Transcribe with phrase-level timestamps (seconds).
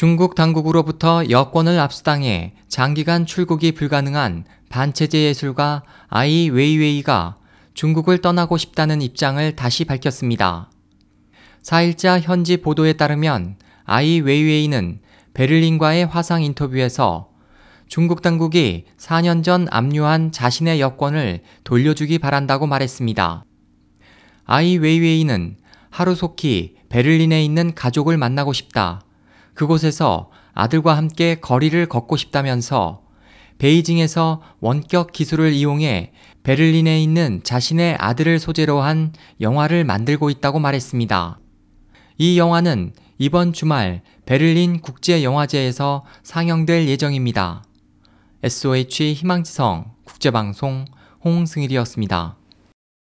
[0.00, 7.36] 중국 당국으로부터 여권을 압수당해 장기간 출국이 불가능한 반체제 예술가 아이 웨이웨이가
[7.74, 10.70] 중국을 떠나고 싶다는 입장을 다시 밝혔습니다.
[11.62, 15.00] 4일자 현지 보도에 따르면 아이 웨이웨이는
[15.34, 17.28] 베를린과의 화상 인터뷰에서
[17.86, 23.44] 중국 당국이 4년 전 압류한 자신의 여권을 돌려주기 바란다고 말했습니다.
[24.46, 25.58] 아이 웨이웨이는
[25.90, 29.02] 하루속히 베를린에 있는 가족을 만나고 싶다.
[29.60, 33.02] 그곳에서 아들과 함께 거리를 걷고 싶다면서
[33.58, 36.12] 베이징에서 원격 기술을 이용해
[36.44, 41.38] 베를린에 있는 자신의 아들을 소재로 한 영화를 만들고 있다고 말했습니다.
[42.16, 47.62] 이 영화는 이번 주말 베를린 국제영화제에서 상영될 예정입니다.
[48.42, 50.86] SOH 희망지성 국제방송
[51.22, 52.39] 홍승일이었습니다.